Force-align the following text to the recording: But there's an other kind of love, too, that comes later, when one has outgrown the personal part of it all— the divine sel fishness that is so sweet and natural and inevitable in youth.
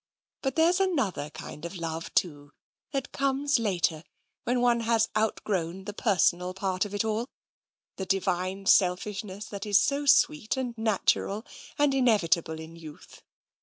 But 0.41 0.55
there's 0.55 0.79
an 0.79 0.97
other 0.99 1.29
kind 1.29 1.63
of 1.63 1.75
love, 1.77 2.11
too, 2.15 2.53
that 2.91 3.11
comes 3.11 3.59
later, 3.59 4.03
when 4.45 4.59
one 4.59 4.79
has 4.79 5.09
outgrown 5.15 5.83
the 5.83 5.93
personal 5.93 6.55
part 6.55 6.85
of 6.85 6.95
it 6.95 7.05
all— 7.05 7.29
the 7.97 8.07
divine 8.07 8.65
sel 8.65 8.95
fishness 8.97 9.45
that 9.49 9.67
is 9.67 9.79
so 9.79 10.07
sweet 10.07 10.57
and 10.57 10.75
natural 10.75 11.45
and 11.77 11.93
inevitable 11.93 12.59
in 12.59 12.75
youth. 12.75 13.21